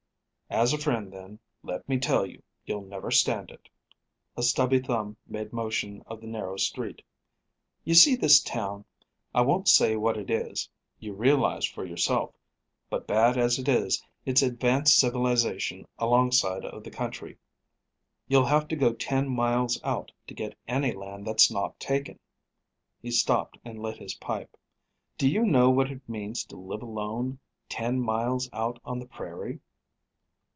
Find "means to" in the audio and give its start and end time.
26.09-26.57